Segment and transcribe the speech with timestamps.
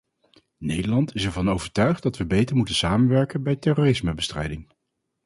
[0.57, 4.69] Nederland is ervan overtuigd dat we beter moeten samenwerken bij terrorismebestrijding.